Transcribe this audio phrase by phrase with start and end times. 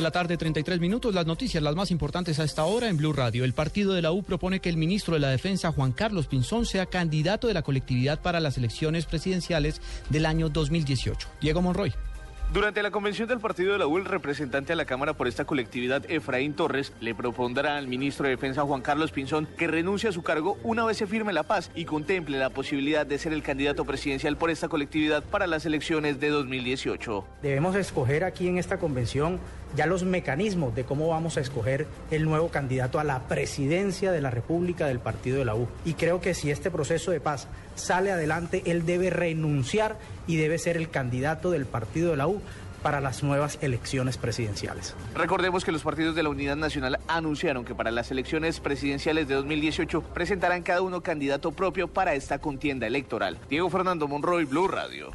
[0.00, 3.12] De la tarde, 33 minutos, las noticias, las más importantes a esta hora en Blue
[3.12, 3.42] Radio.
[3.42, 6.66] El partido de la U propone que el ministro de la Defensa, Juan Carlos Pinzón,
[6.66, 11.28] sea candidato de la colectividad para las elecciones presidenciales del año 2018.
[11.40, 11.92] Diego Monroy.
[12.50, 15.44] Durante la convención del partido de la U, el representante a la Cámara por esta
[15.44, 20.12] colectividad, Efraín Torres, le propondrá al ministro de Defensa, Juan Carlos Pinzón, que renuncie a
[20.12, 23.42] su cargo una vez se firme la paz y contemple la posibilidad de ser el
[23.42, 27.22] candidato presidencial por esta colectividad para las elecciones de 2018.
[27.42, 29.38] Debemos escoger aquí en esta convención
[29.76, 34.22] ya los mecanismos de cómo vamos a escoger el nuevo candidato a la presidencia de
[34.22, 35.68] la República del partido de la U.
[35.84, 40.58] Y creo que si este proceso de paz sale adelante, él debe renunciar y debe
[40.58, 42.37] ser el candidato del partido de la U
[42.82, 44.94] para las nuevas elecciones presidenciales.
[45.14, 49.34] Recordemos que los partidos de la Unidad Nacional anunciaron que para las elecciones presidenciales de
[49.34, 53.38] 2018 presentarán cada uno candidato propio para esta contienda electoral.
[53.48, 55.10] Diego Fernando Monroy, Blue Radio.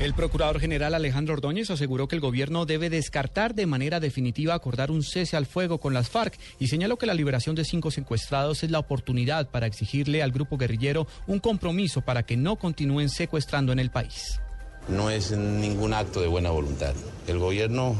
[0.00, 4.92] El procurador general Alejandro Ordóñez aseguró que el gobierno debe descartar de manera definitiva acordar
[4.92, 8.62] un cese al fuego con las FARC y señaló que la liberación de cinco secuestrados
[8.62, 13.72] es la oportunidad para exigirle al grupo guerrillero un compromiso para que no continúen secuestrando
[13.72, 14.40] en el país
[14.88, 16.94] no es ningún acto de buena voluntad.
[17.26, 17.94] El gobierno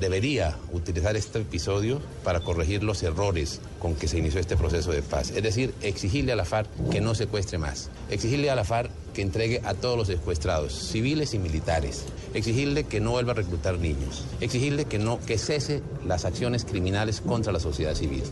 [0.00, 5.02] debería utilizar este episodio para corregir los errores con que se inició este proceso de
[5.02, 5.30] paz.
[5.30, 7.88] Es decir, exigirle a la FARC que no secuestre más.
[8.10, 12.04] Exigirle a la FARC que entregue a todos los secuestrados, civiles y militares.
[12.34, 14.24] Exigirle que no vuelva a reclutar niños.
[14.40, 18.24] Exigirle que, no, que cese las acciones criminales contra la sociedad civil.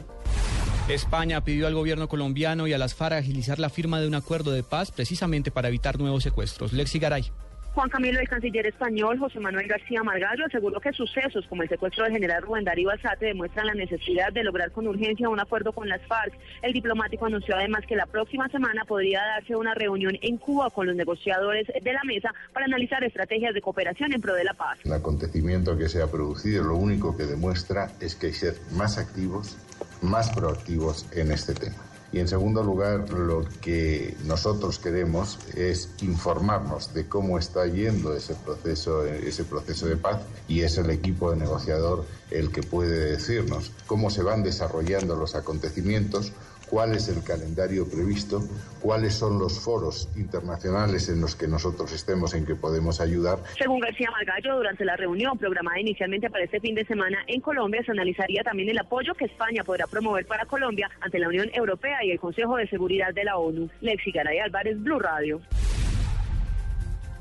[0.89, 4.51] España pidió al gobierno colombiano y a las FARC agilizar la firma de un acuerdo
[4.51, 6.75] de paz precisamente para evitar nuevos secuestros.
[6.75, 7.33] Lexi Garay.
[7.75, 12.05] Juan Camilo, el canciller español José Manuel García Margallo aseguró que sucesos como el secuestro
[12.05, 15.89] del general Rubén Darío Alzate demuestran la necesidad de lograr con urgencia un acuerdo con
[15.89, 16.33] las FARC.
[16.63, 20.87] El diplomático anunció además que la próxima semana podría darse una reunión en Cuba con
[20.87, 24.79] los negociadores de la mesa para analizar estrategias de cooperación en pro de la paz.
[24.85, 28.55] El acontecimiento que se ha producido lo único que demuestra es que hay que ser
[28.71, 29.59] más activos,
[30.01, 31.94] más proactivos en este tema.
[32.15, 38.37] Y en segundo lugar, lo que nosotros queremos es informarnos de cómo está yendo ese
[38.37, 43.73] proceso, ese proceso de paz y es el equipo de negociador el que puede decirnos
[43.89, 46.33] cómo se van desarrollando los acontecimientos,
[46.69, 48.43] cuál es el calendario previsto,
[48.81, 53.39] cuáles son los foros internacionales en los que nosotros estemos en que podemos ayudar.
[53.59, 57.83] Según García Margallo, durante la reunión programada inicialmente para este fin de semana en Colombia,
[57.85, 62.05] se analizaría también el apoyo que España podrá promover para Colombia ante la Unión Europea
[62.05, 63.69] y el Consejo de Seguridad de la ONU.
[63.81, 65.41] Lexi Garay Álvarez, Blue Radio.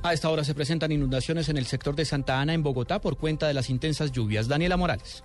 [0.03, 3.17] A esta hora se presentan inundaciones en el sector de Santa Ana, en Bogotá, por
[3.17, 4.49] cuenta de las intensas lluvias.
[4.49, 5.23] Daniela Morales.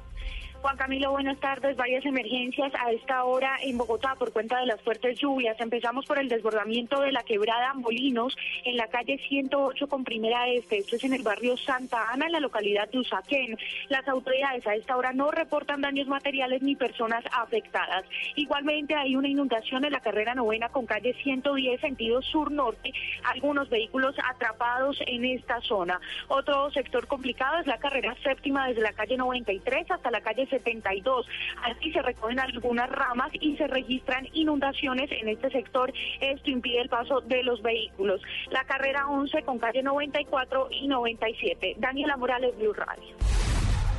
[0.60, 1.76] Juan Camilo, buenas tardes.
[1.76, 5.58] Varias emergencias a esta hora en Bogotá por cuenta de las fuertes lluvias.
[5.60, 10.78] Empezamos por el desbordamiento de la quebrada Molinos en la calle 108 con primera este.
[10.78, 13.56] Esto es en el barrio Santa Ana, en la localidad de Usaquén.
[13.88, 18.04] Las autoridades a esta hora no reportan daños materiales ni personas afectadas.
[18.34, 22.92] Igualmente hay una inundación en la carrera novena con calle 110 sentido sur-norte.
[23.24, 26.00] Algunos vehículos atrapados en esta zona.
[26.26, 31.26] Otro sector complicado es la carrera séptima desde la calle 93 hasta la calle 72.
[31.62, 35.92] Así se recogen algunas ramas y se registran inundaciones en este sector.
[36.20, 38.20] Esto impide el paso de los vehículos.
[38.50, 41.76] La carrera 11 con calle 94 y 97.
[41.78, 43.27] Daniela Morales, Blue Radio.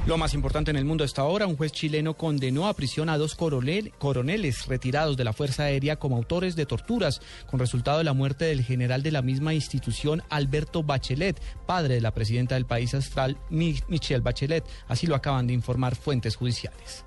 [0.09, 3.19] Lo más importante en el mundo hasta ahora, un juez chileno condenó a prisión a
[3.19, 8.13] dos coroneles retirados de la Fuerza Aérea como autores de torturas, con resultado de la
[8.13, 12.95] muerte del general de la misma institución, Alberto Bachelet, padre de la presidenta del país
[12.95, 14.65] astral, Michelle Bachelet.
[14.87, 17.05] Así lo acaban de informar fuentes judiciales.